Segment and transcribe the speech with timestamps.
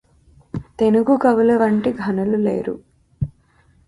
[0.79, 2.75] తెనుగు కవులవంటి ఘనులు లేరు